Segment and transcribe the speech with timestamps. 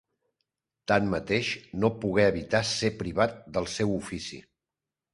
[0.91, 1.51] Tanmateix,
[1.85, 4.45] no pogué evitar ser privat del seu ofici.